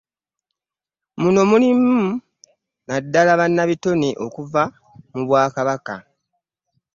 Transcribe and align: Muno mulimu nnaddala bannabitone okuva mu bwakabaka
Muno 1.21 1.41
mulimu 1.51 1.97
nnaddala 2.17 3.39
bannabitone 3.39 4.09
okuva 4.25 4.63
mu 5.13 5.21
bwakabaka 5.27 5.95